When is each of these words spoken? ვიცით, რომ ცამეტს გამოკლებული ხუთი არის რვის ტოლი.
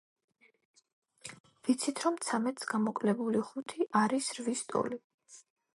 ვიცით, 1.67 2.01
რომ 2.05 2.17
ცამეტს 2.29 2.67
გამოკლებული 2.73 3.45
ხუთი 3.53 3.89
არის 4.05 4.35
რვის 4.41 4.67
ტოლი. 4.73 5.03